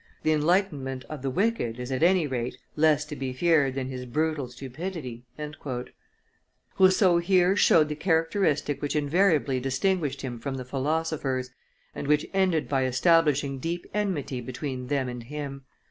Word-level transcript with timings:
The 0.23 0.31
enlightenment 0.33 1.03
of 1.11 1.21
the 1.21 1.29
wicked 1.29 1.79
is 1.79 1.91
at 1.91 2.01
any 2.01 2.25
rate 2.25 2.57
less 2.75 3.05
to 3.05 3.15
be 3.15 3.33
feared 3.33 3.75
than 3.75 3.87
his 3.89 4.07
brutal 4.07 4.47
stupidity." 4.47 5.25
Rousseau 6.79 7.19
here 7.19 7.55
showed 7.55 7.87
the 7.87 7.95
characteristic 7.95 8.81
which 8.81 8.95
invariably 8.95 9.59
distinguished 9.59 10.23
him 10.23 10.39
from 10.39 10.55
the 10.55 10.65
philosophers, 10.65 11.51
and 11.93 12.07
which 12.07 12.25
ended 12.33 12.67
by 12.67 12.85
establishing 12.85 13.59
deep 13.59 13.85
enmity 13.93 14.41
between 14.41 14.87
them 14.87 15.07
and 15.07 15.21
him. 15.21 15.65